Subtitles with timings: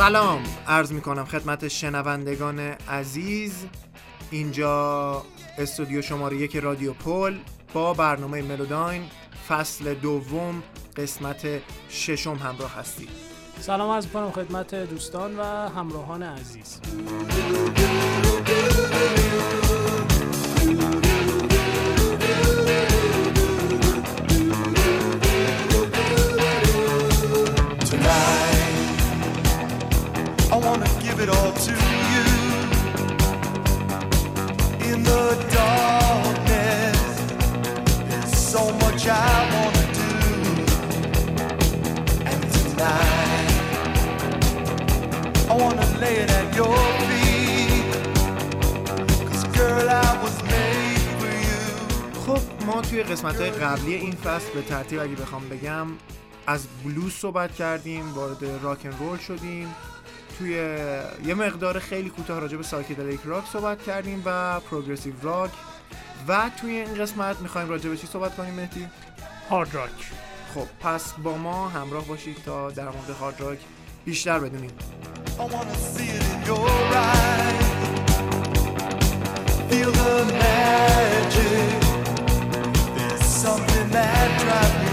[0.00, 2.58] سلام عرض می کنم خدمت شنوندگان
[2.88, 3.66] عزیز.
[4.30, 5.24] اینجا
[5.58, 7.38] استودیو شماره یک رادیو پل
[7.72, 9.02] با برنامه ملوداین.
[9.48, 10.62] فصل دوم
[10.96, 11.46] قسمت
[11.90, 13.08] ششم همراه هستید.
[13.60, 16.80] سلام عرض کنم خدمت دوستان و همراهان عزیز.
[52.26, 55.86] خب ما توی قسمت های قبلی این فصل به ترتیب اگه بخوام بگم
[56.46, 59.74] از بلوز صحبت کردیم وارد rock and roll شدیم
[60.40, 60.52] توی
[61.24, 65.50] یه مقدار خیلی کوتاه راجع به psychedelic rock صحبت کردیم و progressive rock
[66.28, 68.88] و توی این قسمت می‌خوایم راجع به چی صحبت کنیم مهدی؟
[69.50, 69.90] hard rock
[70.54, 73.58] خب پس با ما همراه باشید تا در مورد hard rock
[74.04, 74.70] بیشتر بدونیم
[75.38, 76.70] I wanna see it in your
[77.08, 77.70] eyes.
[79.70, 81.80] Feel the magic.
[82.96, 84.89] There's something that drives me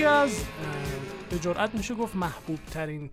[0.00, 0.44] یکی از
[1.30, 3.10] به میشه گفت محبوب ترین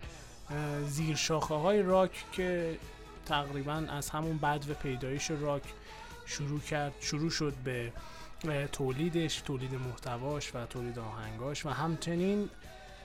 [0.86, 2.78] زیر شاخه های راک که
[3.26, 5.62] تقریبا از همون بد و پیدایش راک
[6.26, 7.92] شروع کرد شروع شد به
[8.72, 12.50] تولیدش تولید محتواش و تولید آهنگاش و همچنین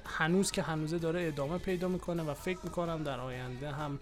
[0.06, 4.00] هنوز که هنوزه داره ادامه پیدا می‌کنه و فکر می‌کنم در آینده هم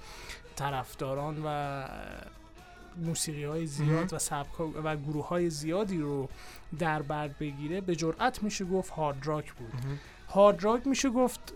[0.55, 1.85] طرفداران و
[2.97, 6.29] موسیقی های زیاد و سبک و گروه های زیادی رو
[6.79, 9.73] در بر بگیره به جرأت میشه گفت هارد راک بود.
[10.29, 11.53] هارد راک میشه گفت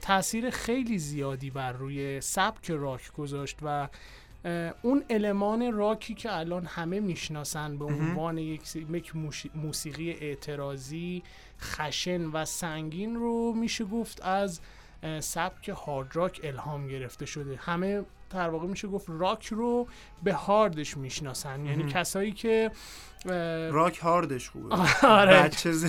[0.00, 3.88] تاثیر خیلی زیادی بر روی سبک راک گذاشت و
[4.82, 8.62] اون المان راکی که الان همه می‌شناسن به عنوان یک
[9.54, 11.22] موسیقی اعتراضی
[11.60, 14.60] خشن و سنگین رو میشه گفت از
[15.20, 17.56] سبک هارد راک الهام گرفته شده.
[17.56, 19.86] همه در واقع میشه گفت راک رو
[20.22, 21.66] به هاردش می‌شناسن.
[21.66, 22.70] یعنی کسایی که
[23.70, 24.76] راک هاردش خوبه.
[25.06, 25.42] آره.
[25.42, 25.72] بچه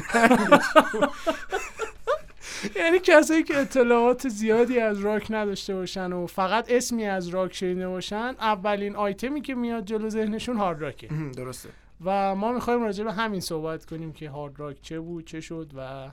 [2.76, 7.88] یعنی کسایی که اطلاعات زیادی از راک نداشته باشن و فقط اسمی از راک شنیده
[7.88, 11.70] باشن اولین آیتمی که میاد جلو ذهنشون هارد راکه درسته.
[12.06, 15.72] و ما می‌خوایم راجع به همین صحبت کنیم که هارد راک چه بود چه شد
[15.76, 16.12] و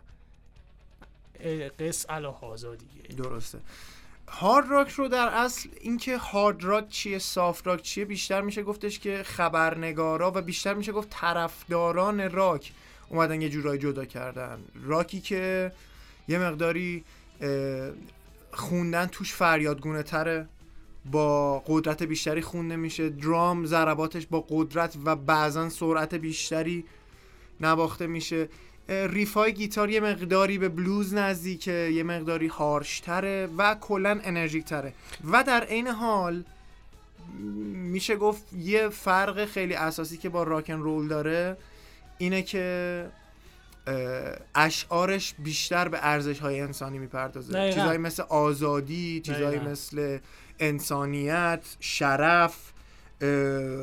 [1.78, 3.22] قص علا هازا دیگه.
[3.22, 3.58] درسته.
[4.28, 8.98] هارد راک رو در اصل اینکه هارد راک چیه سافت راک چیه بیشتر میشه گفتش
[8.98, 12.72] که خبرنگارا و بیشتر میشه گفت طرفداران راک
[13.08, 14.58] اومدن یه جورایی جدا کردن.
[14.74, 15.72] راکی که
[16.28, 17.04] یه مقداری
[18.52, 20.48] خوندن توش فریادگونه تره
[21.04, 23.08] با قدرت بیشتری خونده میشه.
[23.10, 26.84] درام ضرباتش با قدرت و بعضا سرعت بیشتری
[27.60, 28.48] نواخته میشه.
[28.88, 34.92] ریف های گیتار یه مقداری به بلوز نزدیکه یه مقداری هارشتره و کلا انرژیک تره
[35.32, 36.44] و در عین حال
[37.72, 41.56] میشه گفت یه فرق خیلی اساسی که با راکن رول داره
[42.18, 43.06] اینه که
[44.54, 47.72] اشعارش بیشتر به ارزش های انسانی می‌پردازه.
[47.72, 49.58] چیزهایی مثل آزادی چیزهایی.
[49.58, 50.18] مثل
[50.58, 52.56] انسانیت شرف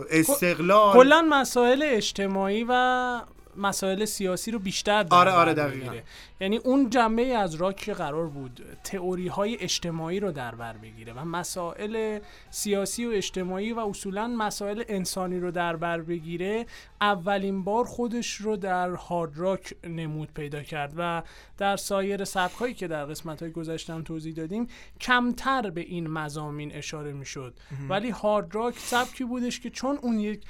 [0.09, 3.21] استقلال کلا مسائل اجتماعی و
[3.59, 5.89] مسائل سیاسی رو بیشتر در آره، آره، دقیقاً.
[5.89, 6.03] بگیره.
[6.41, 11.13] یعنی اون جنبه از راک که قرار بود تئوری های اجتماعی رو در بر بگیره
[11.13, 12.19] و مسائل
[12.49, 16.65] سیاسی و اجتماعی و اصولا مسائل انسانی رو در بر بگیره
[17.01, 21.23] اولین بار خودش رو در هارد راک نمود پیدا کرد و
[21.57, 24.67] در سایر سبک هایی که در قسمت های گذشتم توضیح دادیم
[25.01, 27.53] کمتر به این مزامین اشاره می‌شد
[27.89, 30.43] ولی هارد راک سبکی بودش که چون اون یک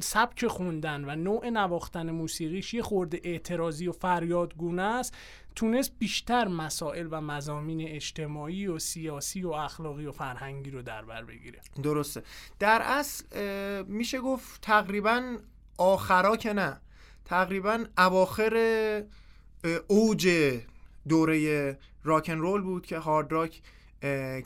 [0.00, 5.14] سبک خوندن و نوع نواختن موسیقیش یه خورده اعتراضی و فریادگونه است.
[5.54, 11.24] تونست بیشتر مسائل و مزامین اجتماعی و سیاسی و اخلاقی و فرهنگی رو در بر
[11.24, 11.60] بگیره.
[11.82, 12.22] درسته.
[12.58, 13.24] در اصل
[13.82, 15.36] میشه گفت تقریبا
[15.78, 16.80] آخرا که نه.
[17.24, 19.02] تقریبا اواخر
[19.86, 20.28] اوج
[21.08, 23.60] دوره rock and roll بود که hard rock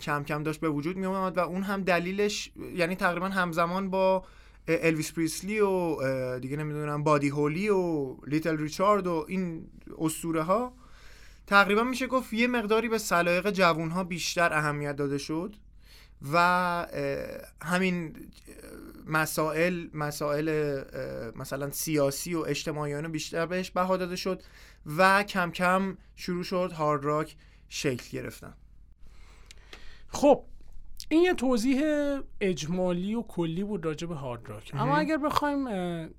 [0.00, 4.24] کم کم داشت به وجود می اومد و اون هم دلیلش یعنی تقریبا همزمان با
[4.68, 9.66] الویس پریسلی و دیگه نمی‌دونم بادی هولی و لیتل ریچارد و این
[9.98, 10.72] اسطوره ها
[11.46, 15.56] تقریبا میشه گفت یه مقداری به سلایق جوون ها بیشتر اهمیت داده شد
[16.32, 16.38] و
[17.62, 18.16] همین
[19.06, 20.82] مسائل مسائل
[21.36, 24.42] مثلا سیاسی و اجتماعیانه بیشتر بهش بها داده شد
[24.96, 27.36] و کم کم شروع شد هارد راک
[27.68, 28.54] شکل گرفتن.
[30.08, 30.44] خب
[31.14, 31.82] این یه توضیح
[32.40, 35.68] اجمالی و کلی بود راجع به هارد راک اما اگر بخوایم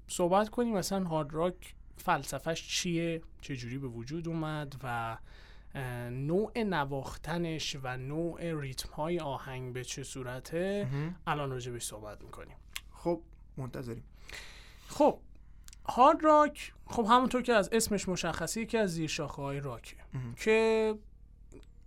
[0.08, 5.18] صحبت کنیم مثلا هارد راک فلسفهش چیه؟ چجوری به وجود اومد؟ و
[6.12, 10.88] نوع نواختنش و نوع ریتم های آهنگ به چه صورته؟
[11.28, 12.58] الان راجع بهش صحبت می‌کنیم.
[12.92, 13.22] خب
[13.58, 14.04] منتظریم.
[14.88, 15.20] خب
[15.86, 19.98] hard rock خب همونطور که از اسمش مشخصه یکی از زیر شاخه های راکه
[20.38, 20.94] که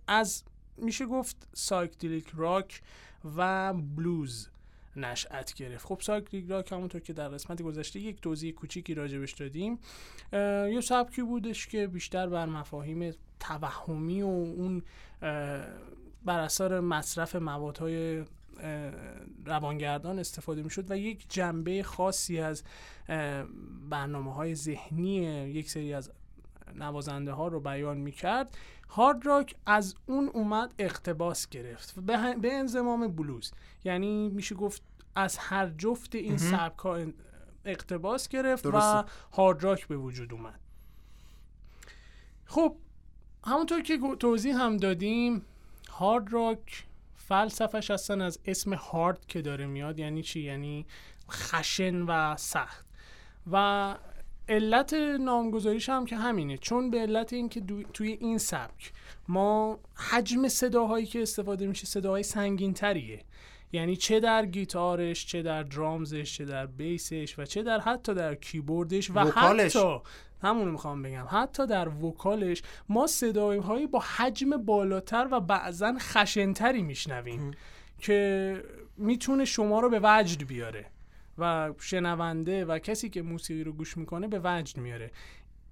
[0.07, 0.43] از
[0.81, 2.81] میشه گفت psychedelic rock
[3.37, 4.47] و بلوز
[4.95, 5.85] نشأت گرفت.
[5.85, 9.79] خب psychedelic rock همونطور که در قسمت گذشته یک توضیح کوچیکی راجبش دادیم.
[10.33, 14.83] یه سبکی بودش که بیشتر بر مفاهیم توهمی و اون
[16.25, 18.23] بر اثر مصرف موادهای
[19.45, 22.63] روانگردان استفاده می‌شد و یک جنبه خاصی از
[23.89, 25.15] برنامه های ذهنی
[25.49, 26.11] یک سری از
[26.75, 28.57] نوازنده ها رو بیان می‌کرد
[28.89, 31.99] هارد راک از اون اومد اقتباس گرفت.
[31.99, 33.51] به, به انزمام بلوز
[33.83, 34.81] یعنی میشه گفت
[35.15, 37.05] از هر جفت این سبک ها
[37.65, 39.11] اقتباس گرفت و درسته.
[39.31, 40.59] هارد راک به وجود اومد.
[42.45, 42.75] خب
[43.45, 45.45] همونطور که توضیح هم دادیم
[45.89, 50.85] هارد راک فلسفش اصلا از اسم هارد که داره میاد یعنی چی؟ یعنی
[51.31, 52.85] خشن و سخت.
[53.51, 53.95] و
[54.49, 56.57] علت نامگذاریش هم که همینه.
[56.57, 57.61] چون به علت اینکه
[57.93, 58.91] توی این سبک
[59.27, 63.23] ما حجم صداهایی که استفاده میشه صداهای سنگین تریه
[63.71, 68.35] یعنی چه در گیتارش چه در درامزش چه در بیسش و چه در حتی در
[68.35, 69.75] کیبوردش و وکالش.
[69.75, 69.97] حتی
[70.41, 71.25] همون می‌خوام بگم.
[71.29, 77.51] حتی در وکالش ما صداهایی با حجم بالاتر و بعضا خشنتری میشنویم
[77.99, 78.63] که
[78.97, 80.85] می‌تونه شما رو به وجد بیاره.
[81.39, 85.11] و شنونده و کسی که موسیقی رو گوش می‌کنه به وجد میاره.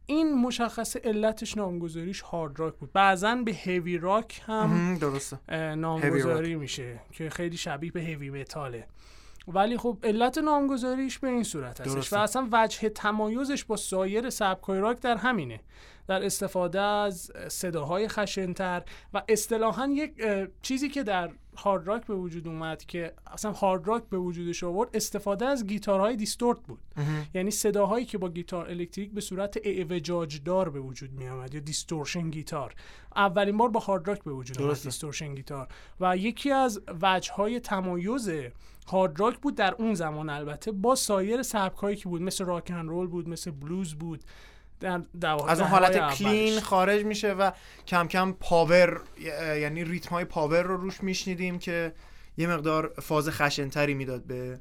[0.06, 2.94] این مشخص علتش نامگذاریش هارد راک بود.
[2.94, 5.40] بعضا به هیوی راک هم درسته.
[5.76, 8.88] نامگذاری میشه که خیلی شبیه به heavy metal ه
[9.48, 11.94] ولی خب علت نامگذاریش به این صورت هستش.
[11.94, 12.18] درسته.
[12.18, 15.60] و اصلا وجه تمایزش با سایر سبکای راک در همینه.
[16.08, 18.84] در استفاده از صداهای خشنتر
[19.14, 20.14] و اصطلاحا یک
[20.62, 24.90] چیزی که در hard rock به وجود اومد که اصلا hard rock به وجودش آورد
[24.94, 26.80] استفاده از گیتارهای distort بود.
[27.34, 31.60] یعنی صداهایی که با گیتار الکتریک به صورت اعوجاج دار به وجود می آمد یا
[31.60, 32.76] distortion گیتار
[33.16, 34.90] اولین بار با hard rock به وجود درسته.
[34.90, 35.68] distortion گیتار
[36.00, 38.30] و یکی از وجههای تمایز
[38.88, 42.88] hard rock بود در اون زمان البته با سایر سبکایی که بود مثل rock and
[42.88, 44.24] roll بود مثل بلوز بود.
[44.80, 45.02] در.
[45.48, 46.18] از اون حالت اولش.
[46.18, 47.52] clean خارج میشه و
[47.88, 49.02] کم کم power
[49.62, 51.94] یعنی ریتم های power رو روش میشنیدیم که
[52.38, 54.60] یه مقدار فاز خشنتری می‌داد به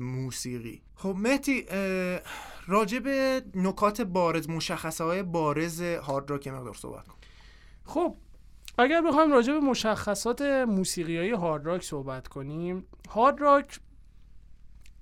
[0.00, 1.66] موسیقی خب مهدی
[2.66, 7.16] راجع به نکات بارز مشخصه های بارز هارد راک یه مقدار صحبت کن
[7.84, 8.16] خب
[8.78, 13.80] اگر بخوایم راجع به مشخصات موسیقی های هارد راک صحبت کنیم هارد راک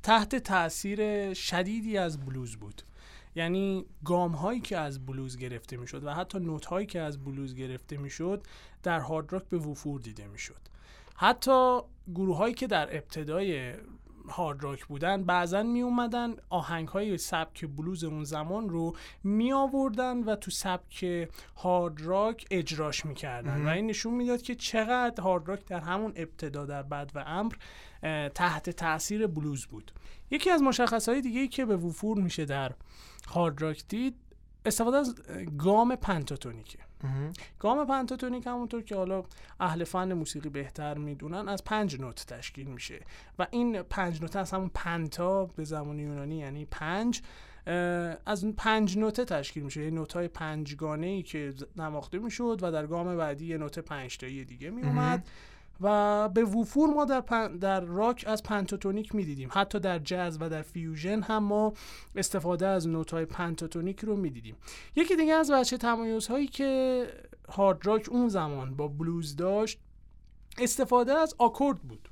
[0.03, 2.83] تحت تاثیر شدیدی از بلوز بود
[3.35, 7.55] یعنی گام هایی که از بلوز گرفته می‌شد و حتی نوت هایی که از بلوز
[7.55, 8.47] گرفته می‌شد
[8.83, 10.61] در هارد راک به وفور دیده می‌شد.
[11.17, 11.81] حتی
[12.15, 13.75] گروه هایی که در ابتدای
[14.29, 20.23] هارد راک بودن بعضا می اومدن آهنگ های سبک بلوز اون زمان رو می آوردن
[20.23, 23.67] و تو سبک هارد راک اجراش می‌کردن.
[23.67, 27.53] و این نشون می‌داد که چقدر هارد راک در همون ابتدا در بدو امر
[28.29, 29.93] تحت تاثیر بلوز بود.
[30.31, 32.73] یکی از مشخصه های دیگه که به وفور میشه در
[33.31, 34.15] هارد راک دید
[34.65, 35.15] استفاده از
[35.59, 36.79] گام پنتاتونیکه.
[37.59, 39.25] گام پنتاتونیک همونطور که حالا
[39.61, 43.01] اهل فن موسیقی بهتر می‌دونن از پنج نوت تشکیل میشه
[43.39, 47.23] و این پنج نوت از همون پنتا به زبان یونانی یعنی پنج
[48.27, 49.85] از اون پنج نوته تشکیل میشه.
[49.85, 54.17] یه نوت های پنجگانه ای که نواخته می‌شد و در گام بعدی یه نوت پنج
[54.17, 55.29] تایی دیگه میومد
[55.81, 59.49] و به وفور ما در, پن- در راک از پنتاتونیک می‌دیدیم.
[59.53, 61.73] حتی در جاز و در فیوژن هم ما
[62.17, 64.57] استفاده از نوت های پنتاتونیک رو می‌دیدیم.
[64.97, 67.07] یکی دیگه از وجه تمایزهایی که
[67.49, 69.79] هارد راک اون زمان با بلوز داشت
[70.59, 72.09] استفاده از آکورد بود.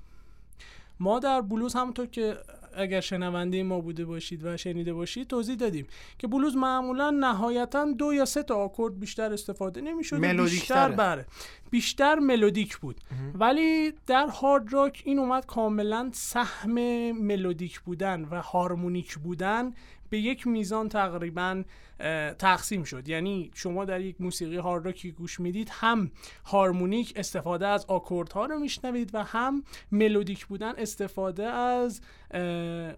[1.00, 2.36] ما در بلوز همونطور که
[2.76, 5.86] اگر شنونده ما بوده باشید و شنیده باشید توضیح دادیم
[6.18, 10.16] که بلوز معمولا نهایتا دو یا سه تا آکورد بیشتر استفاده نمی‌شد
[10.60, 10.88] بیشتر.
[10.88, 11.26] بره.
[11.70, 13.00] بیشتر ملودیک بود.
[13.34, 16.72] ولی در هارد راک این اومد کاملا سهم
[17.12, 19.72] ملودیک بودن و هارمونیک بودن
[20.10, 21.62] به یک میزان تقریبا
[22.38, 23.08] تقسیم شد.
[23.08, 26.10] یعنی شما در یک موسیقی هارد راکی گوش می‌دید هم
[26.44, 29.62] هارمونیک استفاده از آکوردها رو میشنوید و هم
[29.92, 32.00] ملودیک بودن استفاده از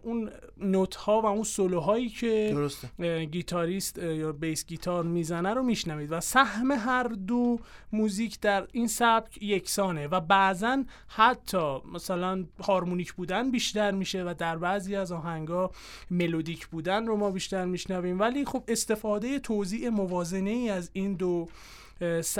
[0.02, 3.24] اون نوت ها و اون سولوهایی که درسته.
[3.24, 6.12] گیتاریست یا بیس گیتار می‌زنه رو میشنوید.
[6.12, 7.58] و سهم هر دو
[7.92, 14.58] موزیک در این سبک یکسانه و بعضا حتی مثلا هارمونیک بودن بیشتر میشه و در
[14.58, 15.70] بعضی از آهنگا
[16.10, 18.20] ملودیک بودن رو ما بیشتر میشنویم.
[18.20, 21.48] ولی خب استفاده توزیع موازنه ای از این دو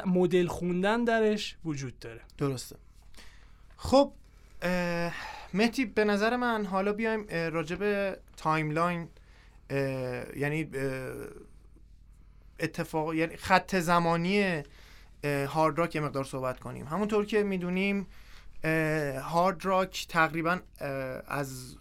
[0.06, 2.20] مدل خوندن درش وجود داره.
[2.38, 2.76] درسته.
[3.76, 4.12] خب
[5.54, 7.26] مهدی به نظر من حالا بیایم
[7.78, 9.08] به timeline
[10.36, 10.70] یعنی
[12.60, 14.62] اتفاق یعنی خط زمانی
[15.24, 16.86] هارد راک یه مقدار صحبت کنیم.
[16.86, 18.06] همونطور که می‌دونیم
[19.20, 20.60] هارد راک تقریبا
[21.26, 21.76] از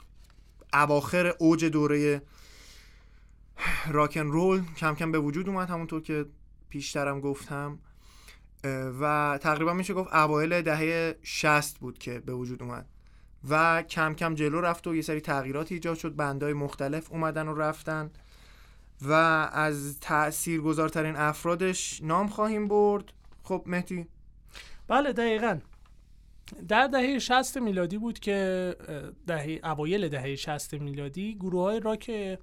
[0.73, 2.21] اواخر اوج دوره
[3.87, 6.25] راکن رول کم کم به وجود اومد همونطور که
[6.69, 7.79] پیشترم گفتم.
[9.01, 12.85] و تقریبا میشه گفت اوایل دهه 60 بود که به وجود اومد.
[13.49, 17.55] و کم کم جلو رفت و یه سری تغییرات ایجاد شد بندهای مختلف اومدن و
[17.55, 18.11] رفتن.
[19.01, 19.13] و
[19.53, 23.13] از تأثیر گذارترین افرادش نام خواهیم برد.
[23.43, 24.07] خب مهدی؟
[24.87, 25.59] بله دقیقا.
[26.67, 28.75] در دهه 60 میلادی بود که
[29.27, 32.39] دهه اوایل دهه 60 میلادی گروه های راک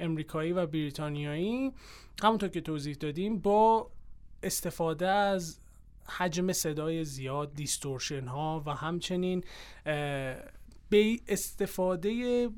[0.00, 1.72] امریکایی و بریتانیایی
[2.22, 3.90] همونطور که توضیح دادیم با
[4.42, 5.58] استفاده از
[6.18, 9.44] حجم صدای زیاد دیستورشن ها و همچنین
[10.90, 12.48] به استفاده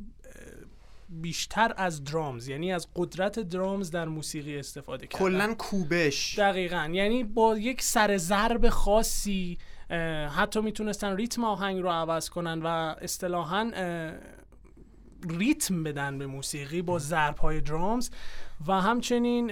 [1.08, 5.24] بیشتر از درامز یعنی از قدرت درامز در موسیقی استفاده کردن.
[5.24, 6.38] کلا کوبش.
[6.38, 6.90] دقیقا.
[6.92, 9.58] یعنی با یک سر ضرب خاصی
[10.36, 13.70] حتی می‌تونستن ریتم آهنگ رو عوض کنن و اصطلاحا
[15.28, 18.10] ریتم بدن به موسیقی با ضرب های درامز
[18.66, 19.50] و همچنین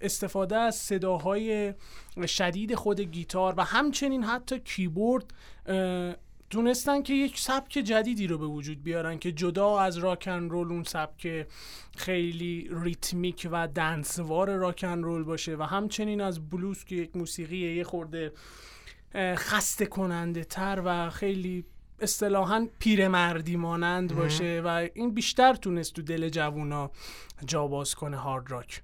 [0.00, 1.74] استفاده از صداهای
[2.26, 5.24] شدید خود گیتار و همچنین حتی کیبورد
[5.66, 6.14] اه،
[6.50, 10.82] تونستن که یک سبک جدیدی رو به وجود بیارن که جدا از راکن رول اون
[10.84, 11.46] سبک
[11.96, 17.84] خیلی ریتمیک و دنسوار راکن رول باشه و همچنین از بلوز که یک موسیقی یه
[17.84, 18.32] خورده
[19.16, 21.64] خسته کننده تر و خیلی
[22.00, 26.90] اصطلاحا پیرمردی مانند باشه و این بیشتر تونست تو دل جوونا
[27.46, 28.82] جا باز کنه هارد راک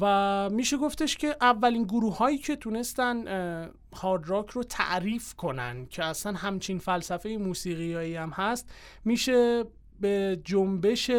[0.00, 3.24] و میشه گفتش که اولین گروه هایی که تونستن
[3.94, 8.70] هارد راک رو تعریف کنن که اصلا همچین فلسفه موسیقیایی هم هست
[9.04, 9.64] میشه
[10.00, 11.10] به جنبش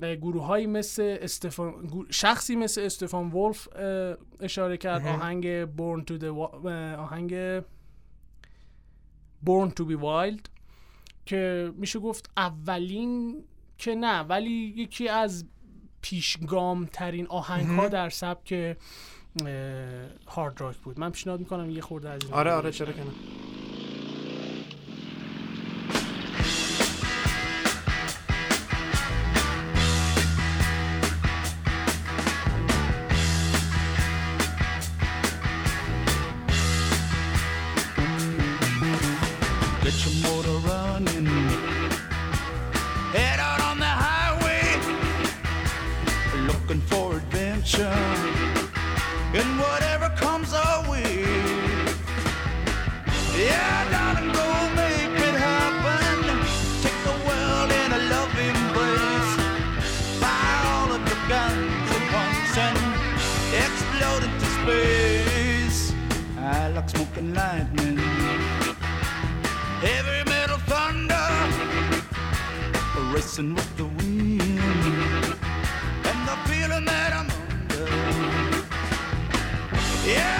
[0.00, 3.68] گروه هایی مثل استفان شخصی مثل استفان ولف
[4.40, 5.06] اشاره کرد.
[5.06, 6.24] آهنگ Born to the
[6.98, 7.60] آهنگ
[9.46, 10.48] Born to be Wild
[11.26, 13.44] که میشه گفت اولین
[13.78, 15.44] که نه ولی یکی از
[16.02, 18.76] پیشگام ترین آهنگ ها در سبک
[20.28, 21.00] هارد راک بود.
[21.00, 23.10] من پیشنهاد می‌کنم یه خورده از این آره آره چرا که نه.
[39.88, 41.24] Get your motor running.
[43.16, 44.62] Head out on the highway.
[46.46, 47.98] Looking for adventure.
[49.32, 51.24] And whatever comes our way.
[53.34, 56.16] Yeah, darling, go make it happen.
[56.84, 59.32] Take the world in a love embrace.
[60.20, 62.78] Fire all of your guns at once and
[63.64, 65.94] explode into space.
[66.36, 68.07] I like smoking lightning
[73.38, 74.60] racing with the wind
[76.04, 77.86] and the feeling that I'm under.
[80.06, 80.37] Yeah,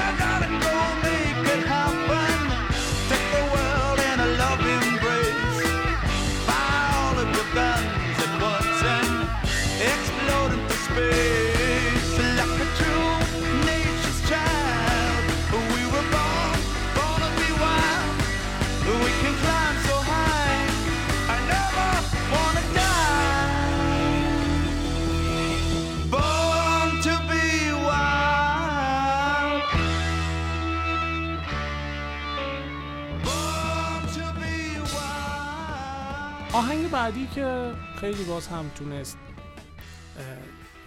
[36.52, 39.19] آهنگ بعدی که خیلی باز هم تونست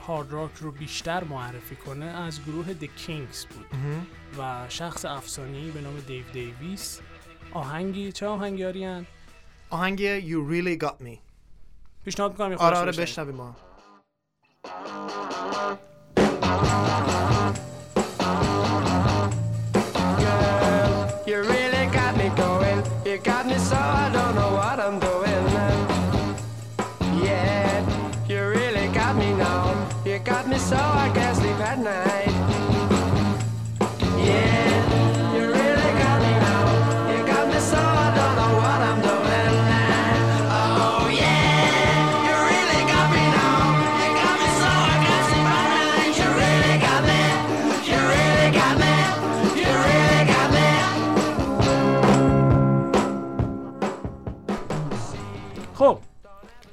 [0.08, 3.66] هارد راک رو بیشتر معرفی کنه از گروه The Kings بود
[4.40, 7.00] و شخص افسانه‌ای به نام دیو دیویس
[7.54, 9.06] آهنگی چه آهنگی آریان؟
[9.70, 11.18] آهنگ You Really Got Me
[12.06, 13.04] پیشنهاد می‌کنم یه آره آره بشنویم.
[13.06, 13.56] بشنویم ما
[21.28, 22.80] You really got me going.
[23.06, 24.01] You got me so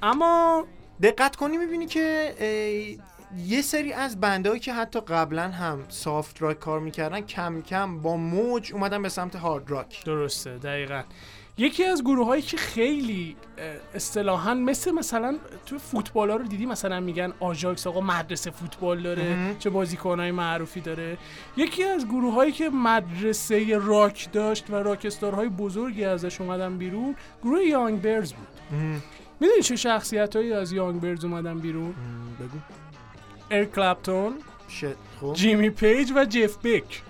[0.09, 0.65] اما
[1.03, 2.35] دقت کنی می‌بینی که
[3.37, 8.17] یه سری از بندهایی که حتی قبلا هم سافت راک کار می‌کردن کم کم با
[8.17, 11.03] موج اومدن به سمت هارد راک درسته دقیقا.
[11.59, 13.37] یکی از گروه هایی که خیلی
[13.95, 19.57] اصطلاحا مثل مثلا تو فوتبال ها رو دیدی؟ مثلا میگن آژاکس آقا مدرسه فوتبال داره
[19.59, 21.19] چه بازیکن های معروفی داره.
[21.57, 27.17] یکی از گروه هایی که مدرسه راک داشت و راکستار های بزرگی ازش اومدن بیرون
[27.43, 28.49] گروه یاردبردز بود.
[29.41, 31.95] می‌دونی چه شخصیت هایی از یاردبردز اومدن بیرون؟
[32.41, 32.59] بگو.
[33.51, 34.35] اریک کلپتون
[35.21, 35.33] خب.
[35.33, 37.03] جیمی پیج و جف بک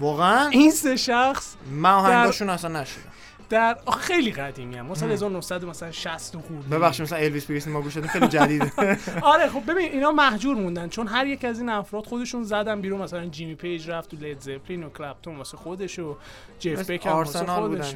[0.00, 3.02] واقعا؟ این سه شخص من آهنگاشون اصلا نشدم
[3.50, 4.86] در خیلی قدیمی هم.
[4.86, 8.72] مثلا 1900 مثلا 60 و خورده ببخشید مثلا الویس پریسلی ما گوش دادیم خیلی جدیده.
[9.22, 10.88] آره خب ببین اینا مهجور موندن.
[10.88, 13.02] چون هر یک از این افراد خودشون زدن بیرون.
[13.02, 16.16] مثلا جیمی پیج رفت تو لید زپلین و کلپتون واسه خودش و
[16.58, 17.94] جف بک هم واسه خودش.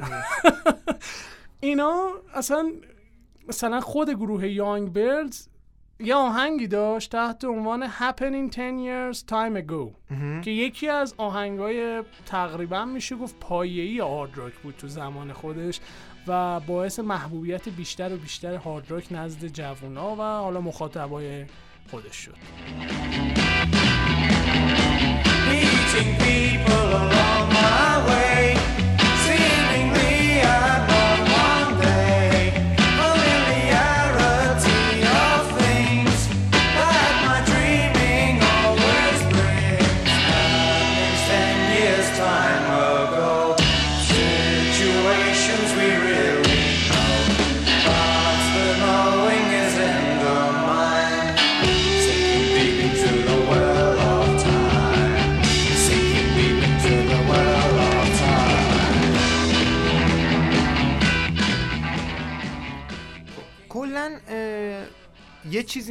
[1.59, 2.71] اینا اصلا
[3.47, 5.47] مثلا خود گروه یانگ بردز
[5.99, 12.85] یه آهنگی داشت تحت عنوان Happening 10 Years Time Ago که یکی از آهنگای تقریبا
[12.85, 15.79] میشه گفت پایه‌ای هارد راک بود تو زمان خودش
[16.27, 21.45] و باعث محبوبیت بیشتر و بیشتر هارد راک نزد جوونا و حالا مخاطبای
[21.91, 22.35] خودش شد.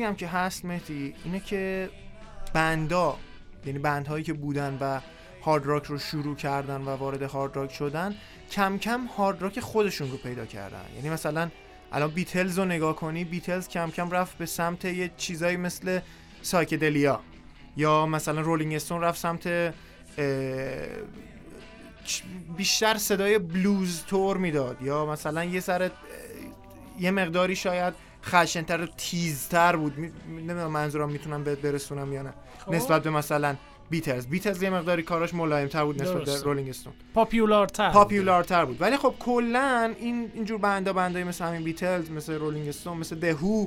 [0.03, 1.91] چیزی هم که هست مهدی اینه که
[2.55, 3.19] بندا
[3.67, 5.01] یعنی بندهایی که بودن و
[5.43, 8.15] هارد راک رو شروع کردن و وارد هارد راک شدن
[8.51, 10.85] کم کم هارد راک خودشون رو پیدا کردن.
[10.97, 11.51] یعنی مثلا
[11.93, 16.01] الان بیتلز رو نگاه کنی بیتلز کم کم رفت به سمت یه چیزایی مثل
[16.43, 17.21] سایکدلیا.
[17.77, 19.75] یا مثلا رولینگ استون رفت سمت
[22.57, 24.83] بیشتر صدای بلوز تور می‌داد.
[24.83, 25.91] یا مثلا یه سر
[27.01, 29.99] یه مقداری شاید خشنتر و تیزتر بود.
[29.99, 32.33] می- نمی‌دونم منظورم می‌تونم بهت برسونم یا نه.
[32.59, 32.75] خب.
[32.75, 33.57] نسبت به مثلا
[33.91, 36.41] بیتلز بیتلز یه مقداری کاراش ملایمتر بود نسبت به.
[36.41, 38.81] رولینگ استون popular تر popular تر بود.
[38.81, 43.17] ولی خب کلا این اینجور band band ای مثل همین بیتلز مثل رولینگ استون مثل
[43.17, 43.67] The Who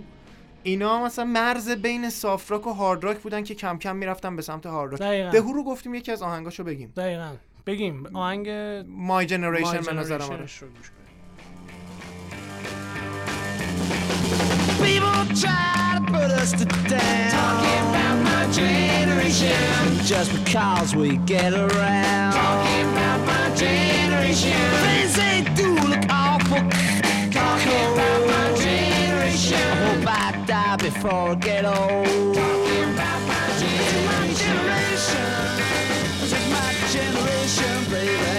[0.63, 4.41] اینا مثلا مرز بین سافت راک و هارد راک بودن که کم کم می‌رفتن به
[4.41, 5.29] سمت هارد راک دقیقاً.
[5.29, 6.93] The Who رو گفتیم یکی از آهنگاشو بگیم.
[6.97, 7.31] دقیقا.
[7.65, 8.05] بگیم.
[8.13, 8.49] آهنگ
[8.87, 10.47] مای جنریشن به نظرم
[15.35, 17.31] try to put us to down.
[17.31, 20.05] Talking about my generation.
[20.05, 22.33] Just because we get around.
[22.33, 24.57] Talking about my generation.
[24.85, 26.63] Things they do look awful.
[27.31, 29.59] Talking about my generation.
[29.59, 32.35] I hope I die before I get old.
[32.35, 33.45] Talking about my
[34.39, 35.27] generation.
[36.21, 38.35] This is my generation, baby.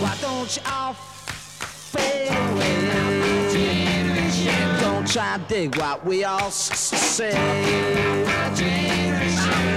[0.00, 3.45] Why don't you all fade away?
[5.06, 7.30] Don't try to dig what we all say.
[7.30, 8.54] I'm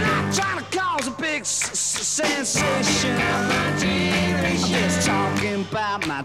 [0.08, 3.16] not trying to cause a big sensation.
[3.16, 6.22] I'm just talking about my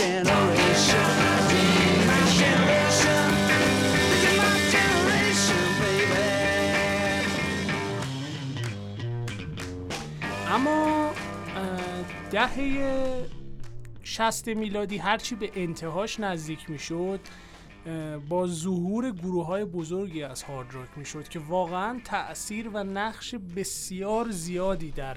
[0.00, 1.06] generation.
[2.10, 3.24] My generation.
[4.10, 6.28] This is my generation, baby.
[10.48, 11.10] اما
[12.30, 13.26] دهه
[14.02, 17.20] 60 میلادی هرچی به انتهاش نزدیک می‌شد
[18.28, 24.30] با ظهور گروه های بزرگی از هارد راک می‌شد که واقعا تأثیر و نقش بسیار
[24.30, 25.16] زیادی در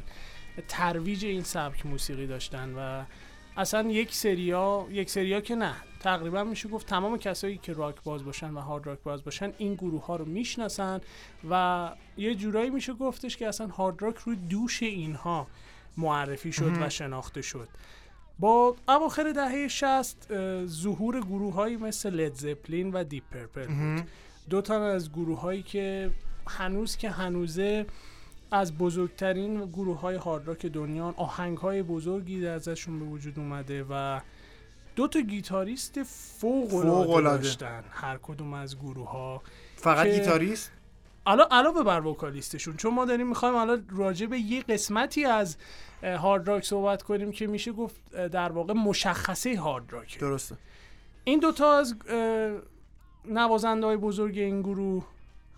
[0.68, 3.04] ترویج این سبک موسیقی داشتن و
[3.58, 8.26] اصلا یک سریا یک سریا که نه تقریبا میشه گفت تمام کسایی که راک باز
[8.26, 11.02] باشن و هارد راک باز باشن این گروه ها رو می‌شناسن
[11.50, 15.48] و یه جورایی میشه گفتش که اصلا هارد راک روی دوش اینها
[15.98, 17.68] معرفی شد و شناخته شد.
[18.40, 20.28] با اواخر دهه 60
[20.66, 24.08] ظهور گروه هایی مثل لید زپلین و دیپ پرپل بود.
[24.50, 26.12] دو تا از گروه هایی که
[26.48, 27.86] هنوز که هنوزه
[28.52, 34.20] از بزرگترین گروه های هارد راک دنیا آهنگ های بزرگی ازشون به وجود اومده و
[34.96, 36.74] دو تا گیتاریست فوق.
[36.74, 37.84] العاده داشتن.
[37.90, 39.42] هر کدوم از گروه ها
[39.76, 40.72] فقط گیتاریست؟
[41.26, 45.58] حالا علاوه بر vocalist شون چون ما داریم می‌خوایم حالا راجع به یه قسمتی از
[46.04, 50.56] هارد راک صحبت کنیم که میشه گفت در واقع مشخصه هارد راک درسته.
[51.24, 51.96] این دوتا از
[53.26, 55.06] نوازنده های بزرگ این گروه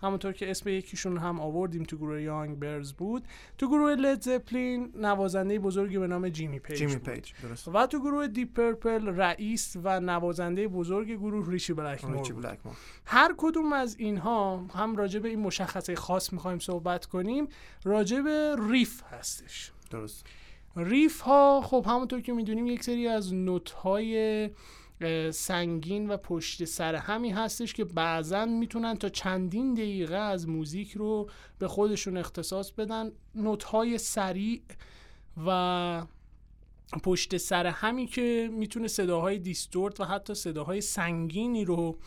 [0.02, 3.24] همونطور که اسم یکیشون هم آوردیم تو گروه یاردبردز بود
[3.58, 7.08] تو گروه لید زپلین نوازنده بزرگی به نام جیمی پیج جیمی بود.
[7.08, 7.70] پیج درسته.
[7.70, 12.34] و تو گروه دیپ پرپل رئیس و نوازنده بزرگ گروه ریشی بلکمور ریچی
[13.04, 17.48] هر کدوم از اینها هم راجع به این مشخصه خاص می‌خوایم صحبت کنیم
[17.84, 19.72] راجع به ریف هستش.
[19.92, 20.26] درست.
[20.76, 24.50] ریف ها خب همونطور که می‌دونیم یک سری از نوت های
[25.30, 31.30] سنگین و پشت سر همی هستش که بعضا می‌تونن تا چندین دقیقه از موزیک رو
[31.58, 33.12] به خودشون اختصاص بدن.
[33.34, 34.62] نوت های سریع
[35.46, 36.06] و
[37.02, 41.98] پشت سر همی که می‌تونه صداهای دیستورت و حتی صداهای سنگینی رو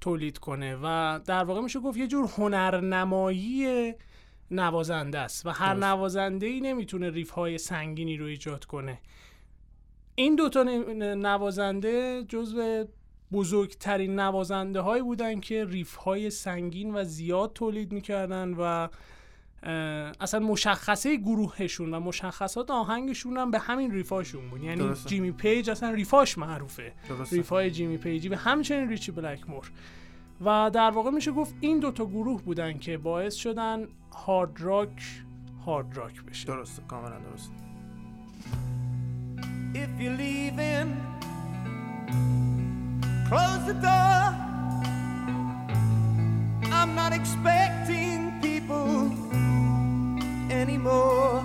[0.00, 0.78] تولید کنه.
[0.82, 3.94] و در واقع میشه گفت یه جور هنرنمایی
[4.52, 5.74] نوازنده است و هر.
[5.74, 8.98] نوازنده ای نمی‌تونه ریف های سنگینی رو ایجاد کنه.
[10.14, 10.62] این دوتا
[11.14, 12.84] نوازنده جزو
[13.32, 18.88] بزرگترین نوازنده هایی بودن که ریف های سنگین و زیاد تولید می‌کردن و
[20.20, 24.62] اصلا مشخصه گروهشون و مشخصات آهنگشون هم به همین ریفاشون بود.
[24.62, 25.08] یعنی درسته.
[25.08, 26.92] جیمی پیج اصلا ریفاش معروفه.
[27.08, 27.36] درسته.
[27.36, 29.70] ریف های جیمی پیجی و همچنین ریچی بلکمور
[30.44, 33.88] و در واقع میشه گفت این دوتا گروه بودن که باعث شدن
[34.26, 35.22] هارد راک
[35.66, 37.52] هارد راک بشه درسته کاملا درست
[39.74, 40.88] If you're leaving,
[43.28, 44.22] close the door.
[46.78, 49.10] I'm not expecting people
[50.50, 51.42] anymore.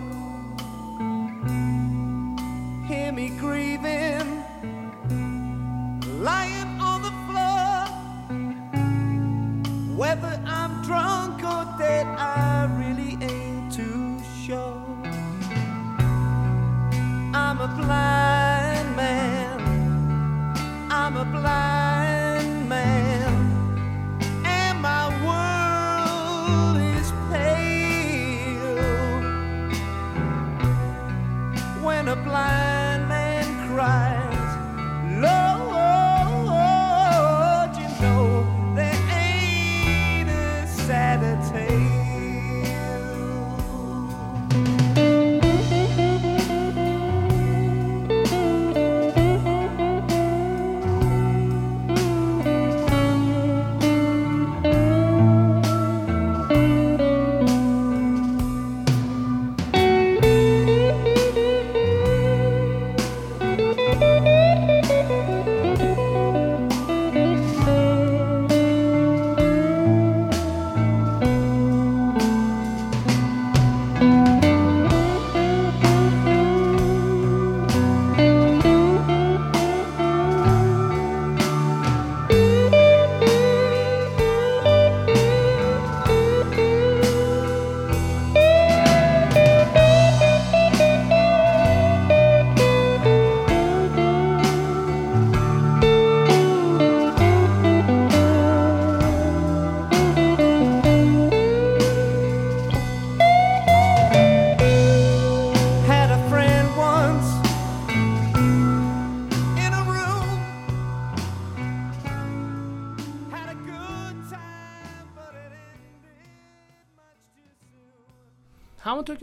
[2.90, 4.28] Hear me grieving,
[6.30, 6.77] lying
[9.98, 14.86] Whether I'm drunk or dead, I really ain't too sure.
[17.34, 19.60] I'm a blind man.
[20.92, 23.34] I'm a blind man.
[24.46, 28.76] And my world is pale.
[31.84, 32.67] When a blind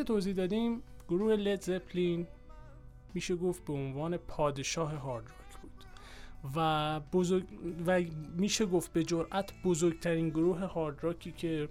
[0.05, 2.27] که توضیح دادیم گروه لید زپلین
[3.15, 5.85] میشه گفت به عنوان پادشاه هارد راک بود.
[6.57, 7.45] و بزرگ
[7.87, 8.01] و
[8.37, 11.69] میشه گفت به جرأت بزرگترین گروه هارد راکی که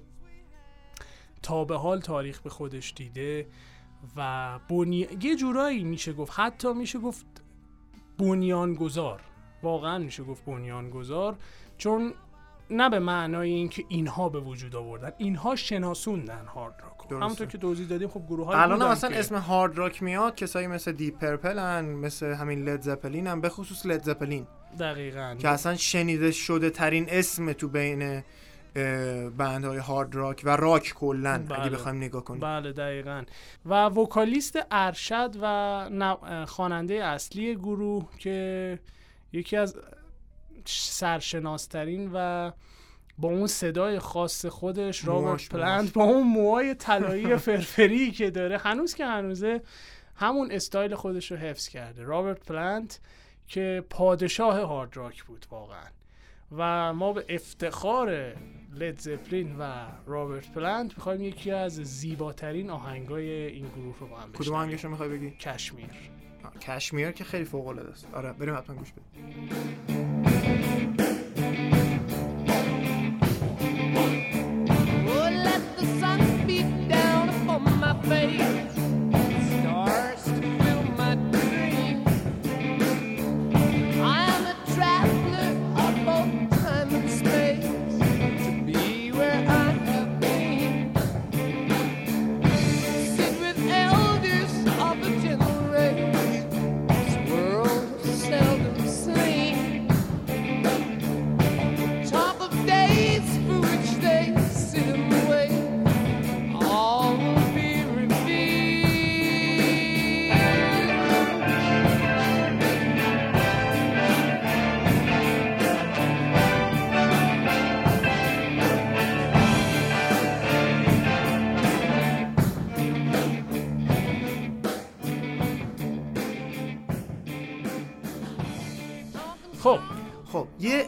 [1.41, 3.47] تا به حال تاریخ به خودش دیده
[4.15, 5.07] و بنی...
[5.21, 7.25] یه جورایی میشه گفت حتی میشه گفت
[8.17, 9.21] بنیانگذار.
[9.63, 11.37] واقعا میشه گفت بنیانگذار
[11.77, 12.13] چون
[12.69, 16.93] نه به معنای اینکه اینها به وجود آوردن اینها شناسوندن هارد راک.
[17.11, 20.91] همونطور که توضیح دادیم خب گروه های الان مثلا اسم هارد راک میاد کسایی مثل
[20.91, 24.47] دیپ پرپل هن مثل همین لید زپلین هم به خصوص لید زپلین
[24.79, 25.35] دقیقاً.
[25.39, 28.23] که اصلا شنیده شده ترین اسم تو بین
[29.37, 31.59] band های هارد راک و راک کلا بله.
[31.59, 32.39] اگه بخوایم نگاه کنیم.
[32.39, 33.23] بله دقیقا.
[33.65, 38.79] و vocalist ارشد و خواننده اصلی گروه که
[39.33, 39.75] یکی از
[40.65, 42.51] سرشناسترین و
[43.17, 48.57] با اون صدای خاص خودش رابرت پلنت با اون موهای طلایی فرفری که داره.
[48.57, 49.61] هنوز که هنوزه
[50.15, 52.03] همون استایل خودش رو حفظ کرده.
[52.03, 52.99] رابرت پلنت
[53.47, 55.87] که پادشاه هارد راک بود واقعا.
[56.57, 58.35] و ما به افتخار
[58.73, 64.31] لید زپلین و رابرت پلنت می‌خوایم یکی از زیباترین آهنگای این گروه رو با هم
[64.31, 65.89] کدوم آهنگش رو می‌خوای بگی؟ کشمیر.
[66.61, 68.07] کشمیر که خیلی فوق العاده است.
[68.13, 69.49] آره بریم حتما گوش بدیم.
[78.13, 78.42] Face.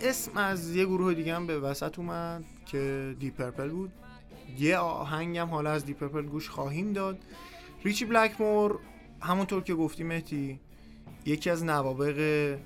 [0.05, 3.91] اسم از یه گروه دیگه هم به وسط اومد که دی پرپل بود.
[4.59, 7.17] یه آهنگ هم حالا از دی پرپل گوش خواهیم داد.
[7.83, 8.79] ریچی بلکمور
[9.21, 10.59] همونطور که گفتی مهدی
[11.25, 12.57] یکی از نوابق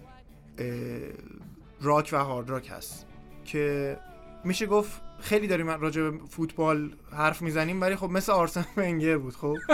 [1.82, 3.06] راک و هارد راک هست
[3.46, 3.98] که
[4.44, 9.36] میشه گفت خیلی داریم راجع به فوتبال حرف می‌زنیم ولی خب مثل آرسن ونگر بود
[9.36, 9.58] خب.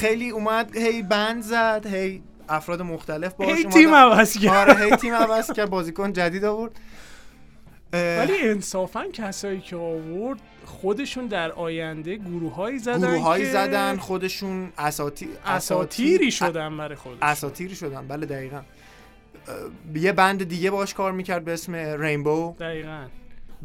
[0.00, 3.64] خیلی اومد هی بند زد هی افراد مختلف باش هی.
[3.64, 4.68] تیم عوض کرد.
[4.68, 6.80] آره هی تیم عوض کرد بازیکن جدید آورد.
[7.92, 15.28] ولی انصافا کسایی که آورد خودشون در آینده گروههایی زدن گروههایی که زدن خودشون اساتی
[15.46, 17.22] اساتیری شدن برای خودشون.
[17.22, 18.60] اساتیری شدن بله دقیقا.
[19.94, 23.06] یه بند دیگه باش کار می‌کرد به اسم رینبو دقیقا.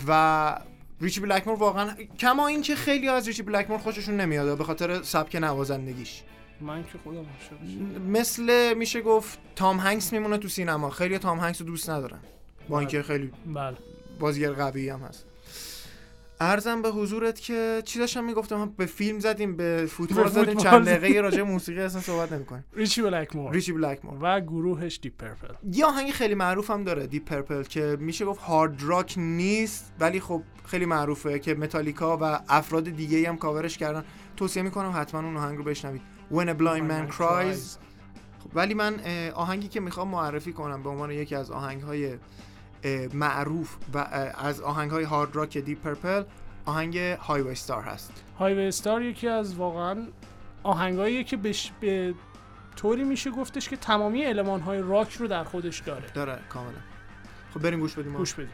[0.07, 0.59] و
[1.01, 6.21] ریچی بلکمور واقعا کما اینکه خیلی از ریچی بلکمور خوششون نمیاد به خاطر سبک نوازندگیش.
[6.61, 8.01] من که خودم عاشقشم.
[8.01, 10.89] مثل میشه گفت تام هنگس میمونه تو سینما.
[10.89, 12.19] خیلی تام هنگس رو دوست ندارن.
[12.69, 13.77] با اینکه خیلی بله.
[14.19, 15.25] بازیگر قوی هم هست.
[16.39, 18.73] ارزم به حضورت که چی داشتم می‌گفتم.
[18.77, 20.43] به فیلم زدیم به فوتبال زدیم.
[20.43, 20.85] فوتبال چند.
[20.85, 22.65] دقیقه راجع موسیقی اصلا صحبت نمی‌کنیم.
[22.73, 23.53] ریچی بلکمور.
[23.53, 24.17] ریچی بلکمور.
[24.21, 25.53] و گروهش دی پرپل.
[25.71, 30.19] یه آهنگ خیلی معروف هم داره دی پرپل که میشه گفت هارد راک نیست ولی
[30.19, 34.03] خب خیلی معروفه که متالیکا و افراد دیگه هم کاورش کردن.
[34.35, 36.01] توصیه می‌کنم حتما اون آهنگ رو بشنوید.
[36.31, 37.77] When a Blind Man Cries.
[38.43, 38.99] خب، ولی من
[39.35, 42.13] آهنگی که می‌خوام معرفی کنم به عنوان یکی از آهنگهای
[42.83, 43.97] اه، معروف و
[44.37, 46.23] از آهنگهای هارد راک دی پرپل
[46.65, 48.23] آهنگ هایوی ستار هست.
[48.39, 50.07] هایوی استار یکی از واقعا
[50.63, 52.13] آهنگاییه که بش به
[52.75, 56.09] طوری میشه گفتش که تمامی علمان های راک رو در خودش داره.
[56.13, 56.77] داره کاملا.
[57.53, 58.13] خب بریم گوش بدیم.
[58.13, 58.49] گوش بدیم.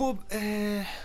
[0.00, 0.18] خب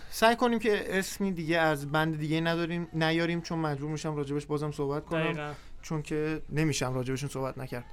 [0.10, 4.72] سعی کنیم که اسمی دیگه از بند دیگه نداریم نیاریم چون مجبور میشم راجبش بازم
[4.72, 5.24] صحبت کنم.
[5.24, 5.54] دقیقا.
[5.82, 7.86] چون که نمیشم راجبشون صحبت نکرد.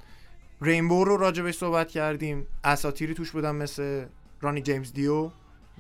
[0.61, 2.47] رینبو رو راجبش صحبت کردیم.
[2.65, 4.07] اساتیری توش بودن مثل
[4.41, 5.31] رانی جیمز دیو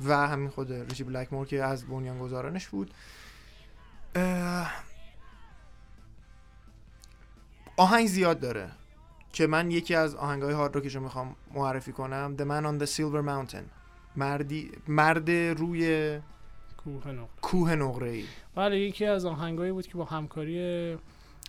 [0.05, 2.95] و همین خود ریشی بلکمور که از بنیانگذارانش بود.
[4.15, 4.73] اه،
[7.77, 8.71] آهنگ زیاد داره
[9.33, 12.37] که من یکی از آهنگای هارد راکش رو می‌خوام معرفی کنم.
[12.37, 13.82] The Man on the Silver Mountain.
[14.17, 16.19] مردی مرد روی
[16.77, 17.29] کوه نقره.
[17.43, 20.97] کوه نقره ای بله یکی از آهنگایی بود که با همکاری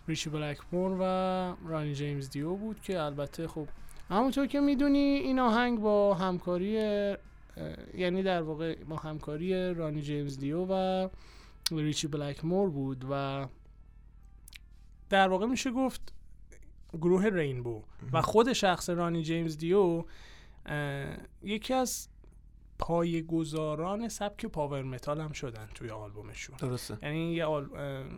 [0.08, 1.04] ریچی بلکمور و
[1.68, 3.68] رانی جیمز دیو بود که البته خب
[4.10, 6.72] همونطور که می‌دونی این آهنگ با همکاری
[7.94, 11.08] یعنی در واقع با همکاری رانی جیمز دیو و
[11.72, 13.46] ریچی بلکمور بود و
[15.10, 16.14] در واقع میشه گفت
[16.94, 20.04] گروه رینبو و خود شخص رانی جیمز دیو
[21.44, 22.08] یکی از
[22.80, 26.56] پایه‌گذاران سبک پاور متال هم شدن توی آلبومشون.
[26.58, 26.98] درسته.
[27.02, 27.66] یعنی یه آل...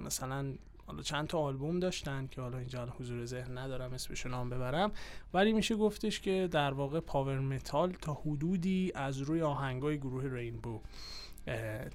[0.06, 0.54] مثلا
[0.88, 4.92] حالا چند تا آلبوم داشتن که حالا اینجا حضور ذهن ندارم اسمشون نام ببرم.
[5.34, 10.82] ولی میشه گفتش که در واقع پاور متال تا حدودی از روی آهنگای گروه رینبو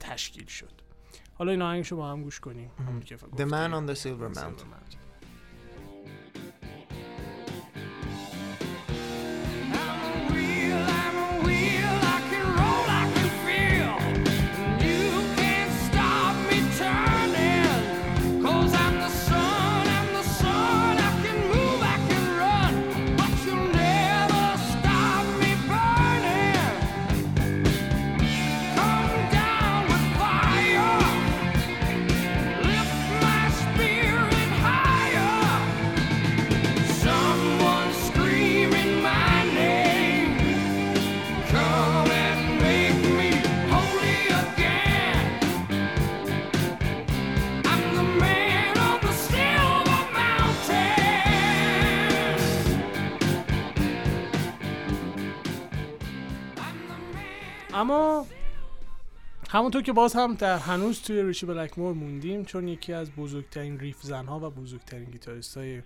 [0.01, 0.73] تشکیل شد.
[1.35, 2.71] حالا این آهنگشو با هم گوش کنیم.
[3.37, 3.45] The.
[3.45, 5.00] Man on the Silver Mountain.
[57.81, 58.27] اما
[59.49, 64.03] همونطور که باز هم در هنوز توی ریشی بلکمور موندیم چون یکی از بزرگترین ریف
[64.03, 65.83] زنها و بزرگترین گیتاریست های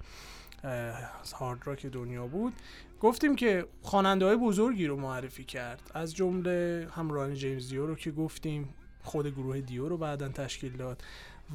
[1.35, 2.53] هارد راک دنیا بود
[3.01, 5.91] گفتیم که خواننده های بزرگی رو معرفی کرد.
[5.95, 10.77] از جمله هم رانی جیمز دیو رو که گفتیم خود گروه دیو رو بعدا تشکیل
[10.77, 11.03] داد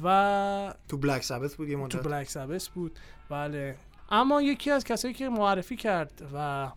[0.04, 2.02] و تو بلک سابت بود یه تو مدت.
[2.02, 2.98] بلک سابس بود.
[3.28, 3.76] بله.
[4.10, 6.68] اما یکی از کسایی که معرفی کرد و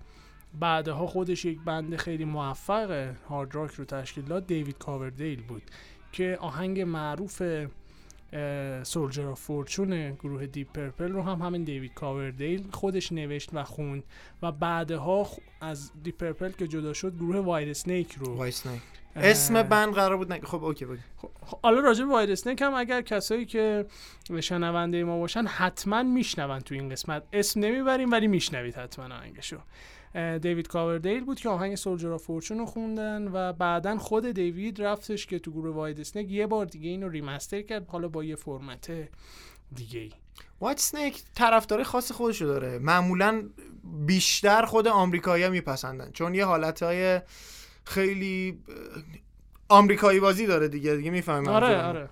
[0.59, 5.63] بعدها خودش یک band خیلی موفق هارد راک رو تشکیل داد دیوید کاوردیل بود
[6.11, 7.43] که آهنگ معروف
[8.83, 14.03] Soldier of Fortune گروه دیپ پرپل رو هم همین دیوید کاوردیل خودش نوشت و خوند
[14.41, 15.27] و بعدها
[15.61, 18.35] از دیپ پرپل که جدا شد گروه وایت اسنیک رو.
[18.35, 18.81] وایت اسنیک
[19.15, 21.29] اه، اسم band قرار بود نگی خب اوکی بگی خب،
[21.63, 23.85] حالا راجع به وایت اسنیک هم اگر کسایی که
[24.41, 27.23] شنونده ما باشن حتما میشنون تو این قسمت.
[27.33, 29.57] اسم نمی‌بریم ولی میشنوید حتما آهنگشو.
[30.41, 35.25] دیوید کاوردیل بود که آهنگ Soldier of Fortune رو خوندن و بعدا خود دیوید رفتش
[35.25, 38.91] که تو گروه Whitesnake یه بار دیگه اینو remaster کرد حالا با یه فرمت
[39.75, 40.11] دیگه ای
[40.61, 42.79] Whitesnake طرفدار خاص خودشو داره.
[42.79, 43.49] معمولا
[44.05, 47.21] بیشتر خود آمریکایی‌ها میپسندن چون یه حالتهای
[47.83, 48.59] خیلی
[49.69, 52.09] آمریکایی بازی داره دیگه دیگه می‌فهمیم آره آره.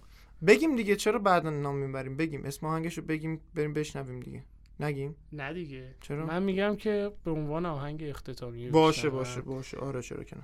[0.47, 4.43] بگیم دیگه چرا بعدا نام می‌بریم؟ بگیم اسم آهنگشو بگیم بریم بشنویم دیگه.
[4.79, 5.15] نگیم.
[5.33, 5.95] نه دیگه.
[6.01, 9.09] چرا؟ من میگم که به عنوان آهنگ اختتامیه باشه.
[9.09, 9.77] باشه باشه.
[9.77, 10.43] آره چرا که نه.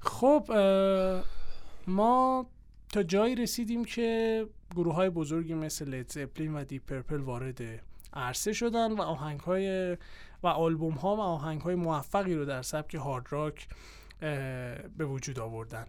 [0.00, 0.52] خب
[1.86, 2.46] ما
[2.92, 7.60] تا جایی رسیدیم که گروه های بزرگی مثل لید زپلین و دیپ پرپل وارد
[8.12, 9.96] عرصه شدن و آهنگ های
[10.42, 13.68] و آلبوم ها و آهنگ های موفقی رو در سبک هارد راک
[14.98, 15.86] به وجود آوردن.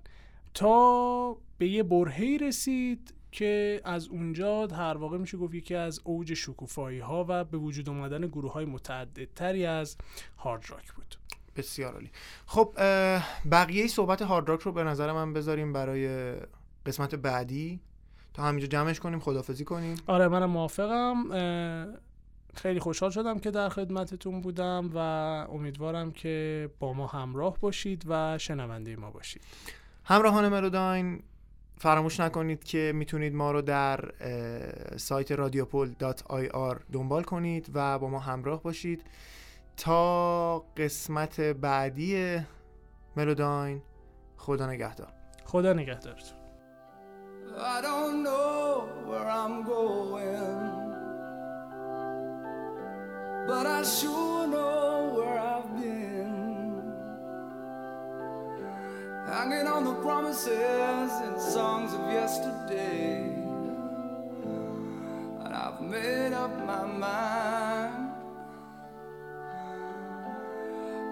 [0.53, 6.33] تا به یه برهی رسید که از اونجا در واقع میشه گفت یکی از اوج
[6.33, 9.97] شکوفایی ها و به وجود آمدن گروه های متعددتری از
[10.37, 11.15] هارد راک بود.
[11.55, 12.11] بسیار عالی.
[12.45, 12.73] خب
[13.51, 16.35] بقیه صحبت هارد راک رو به نظر من بذاریم برای
[16.85, 17.79] قسمت بعدی.
[18.33, 19.95] تا همینجا جمعش کنیم خدافزی کنیم.
[20.07, 21.29] آره منم موافقم.
[22.55, 24.97] خیلی خوشحال شدم که در خدمتتون بودم و
[25.51, 29.41] امیدوارم که با ما همراه باشید و شنونده ما باشید.
[30.05, 31.23] همراهان ملوداین
[31.81, 34.11] فراموش نکنید که می‌تونید ما رو در
[34.97, 39.03] سایت radiopol.ir دنبال کنید و با ما همراه باشید.
[39.77, 42.39] تا قسمت بعدی
[43.17, 43.81] ملوداین
[44.37, 45.13] خدا نگهدار.
[45.45, 46.39] خدا نگهدارتون.
[47.57, 50.59] I don't know where I'm going,
[53.49, 54.78] but I sure know
[59.39, 63.21] Hanging on the promises and songs of yesterday,
[65.45, 68.11] and I've made up my mind.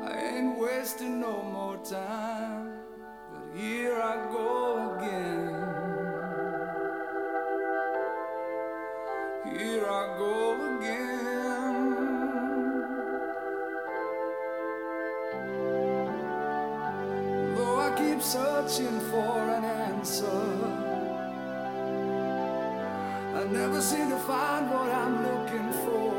[0.04, 1.57] I ain't wasting no more
[23.52, 26.17] never seem to find what I'm looking for.